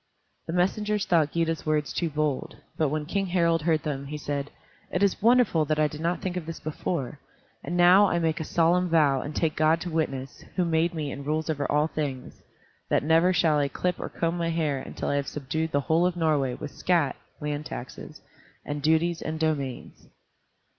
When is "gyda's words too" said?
1.31-2.09